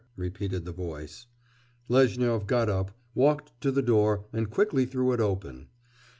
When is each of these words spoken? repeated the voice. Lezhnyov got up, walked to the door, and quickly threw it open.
repeated 0.15 0.65
the 0.65 0.71
voice. 0.71 1.27
Lezhnyov 1.87 2.47
got 2.47 2.67
up, 2.69 2.89
walked 3.13 3.51
to 3.61 3.71
the 3.71 3.83
door, 3.83 4.25
and 4.33 4.49
quickly 4.49 4.83
threw 4.83 5.13
it 5.13 5.19
open. 5.19 5.67